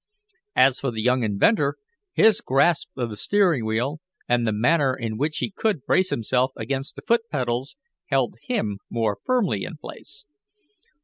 As 0.55 0.79
for 0.79 0.89
the 0.89 1.03
young 1.03 1.21
inventor 1.21 1.75
his 2.11 2.41
grasp 2.41 2.89
of 2.97 3.11
the 3.11 3.15
steering 3.15 3.65
wheel, 3.67 3.99
and 4.27 4.47
the 4.47 4.51
manner 4.51 4.95
in 4.95 5.15
which 5.15 5.37
he 5.37 5.51
could 5.51 5.85
brace 5.85 6.09
himself 6.09 6.51
against 6.55 6.95
the 6.95 7.03
foot 7.03 7.21
pedals, 7.29 7.75
held 8.07 8.33
him 8.41 8.79
more 8.89 9.19
firmly 9.23 9.63
in 9.63 9.77
place. 9.77 10.25